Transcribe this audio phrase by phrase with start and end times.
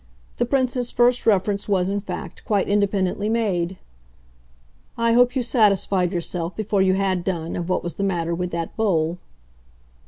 [0.37, 3.77] The Prince's first reference was in fact quite independently made.
[4.97, 8.49] "I hope you satisfied yourself, before you had done, of what was the matter with
[8.49, 9.19] that bowl."